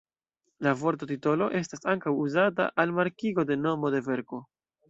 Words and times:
La 0.67 0.71
vorto 0.83 1.07
titolo 1.11 1.49
estas 1.59 1.85
ankaŭ 1.95 2.15
uzata 2.23 2.67
al 2.85 2.97
markigo 3.03 3.49
de 3.51 3.63
nomo 3.67 3.97
de 3.99 4.05
verko. 4.09 4.43